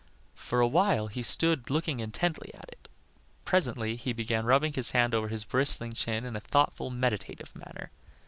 For 0.33 0.61
a 0.61 0.67
while 0.67 1.05
he 1.09 1.21
stood 1.21 1.69
looking 1.69 1.99
intently 1.99 2.49
at 2.55 2.67
it, 2.69 2.87
presently 3.45 3.95
he 3.97 4.13
began 4.13 4.47
rubbing 4.47 4.73
his 4.73 4.89
hand 4.97 5.13
over 5.13 5.27
his 5.27 5.45
bristling 5.45 5.93
chin 5.93 6.25
in 6.25 6.35
a 6.35 6.39
thoughtful, 6.39 6.89
meditative 6.89 7.55
manner. 7.55 7.91